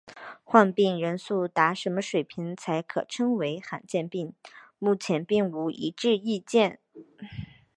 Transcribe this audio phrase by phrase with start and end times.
[0.43, 4.33] 患病人数达什么水平才可称为罕见病
[4.79, 6.79] 目前并无一致意见。